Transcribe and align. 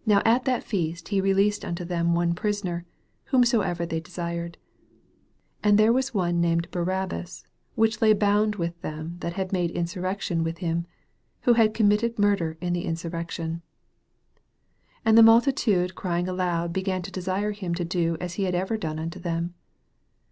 6 0.00 0.06
Now 0.06 0.20
at 0.24 0.46
that 0.46 0.64
feast 0.64 1.10
he 1.10 1.20
released 1.20 1.64
unto 1.64 1.84
them 1.84 2.12
one 2.12 2.34
prisoner, 2.34 2.84
whomsoever 3.26 3.86
they 3.86 4.00
desired. 4.00 4.58
7 5.58 5.58
And 5.62 5.78
there 5.78 5.92
was 5.92 6.12
one 6.12 6.40
named 6.40 6.68
Barab 6.72 7.10
bas, 7.10 7.46
which 7.76 8.02
lay 8.02 8.14
bound 8.14 8.56
with 8.56 8.80
them 8.82 9.16
that 9.20 9.34
had 9.34 9.52
made 9.52 9.70
insurrection 9.70 10.42
with 10.42 10.58
him, 10.58 10.86
who 11.42 11.52
had 11.52 11.72
committed 11.72 12.18
murder 12.18 12.58
in 12.60 12.72
the 12.72 12.84
insur 12.84 13.10
rection. 13.12 13.54
8 13.54 13.60
And 15.04 15.16
the 15.18 15.22
multitude 15.22 15.94
crying 15.94 16.26
aloud 16.26 16.72
began 16.72 17.02
to 17.02 17.12
desire 17.12 17.52
him 17.52 17.76
to 17.76 17.84
do 17.84 18.16
as 18.20 18.40
ne 18.40 18.44
had 18.44 18.56
ever 18.56 18.76
done 18.76 18.98
unto 18.98 19.20
them. 19.20 19.54